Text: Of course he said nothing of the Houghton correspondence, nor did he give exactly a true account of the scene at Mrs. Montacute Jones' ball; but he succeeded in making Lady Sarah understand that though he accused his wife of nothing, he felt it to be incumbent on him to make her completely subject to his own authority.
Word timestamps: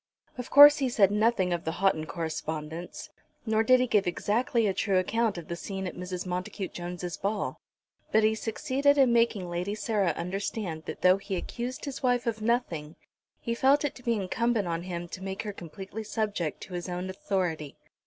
Of 0.35 0.49
course 0.49 0.77
he 0.79 0.89
said 0.89 1.11
nothing 1.11 1.53
of 1.53 1.63
the 1.63 1.73
Houghton 1.73 2.07
correspondence, 2.07 3.11
nor 3.45 3.61
did 3.61 3.79
he 3.79 3.85
give 3.85 4.07
exactly 4.07 4.65
a 4.65 4.73
true 4.73 4.97
account 4.97 5.37
of 5.37 5.47
the 5.47 5.55
scene 5.55 5.85
at 5.85 5.93
Mrs. 5.93 6.25
Montacute 6.25 6.73
Jones' 6.73 7.17
ball; 7.17 7.59
but 8.11 8.23
he 8.23 8.33
succeeded 8.33 8.97
in 8.97 9.13
making 9.13 9.47
Lady 9.47 9.75
Sarah 9.75 10.13
understand 10.17 10.85
that 10.85 11.01
though 11.03 11.17
he 11.17 11.35
accused 11.35 11.85
his 11.85 12.01
wife 12.01 12.25
of 12.25 12.41
nothing, 12.41 12.95
he 13.39 13.53
felt 13.53 13.85
it 13.85 13.93
to 13.93 14.01
be 14.01 14.15
incumbent 14.15 14.67
on 14.67 14.81
him 14.81 15.07
to 15.09 15.21
make 15.21 15.43
her 15.43 15.53
completely 15.53 16.03
subject 16.03 16.61
to 16.61 16.73
his 16.73 16.89
own 16.89 17.07
authority. 17.07 17.77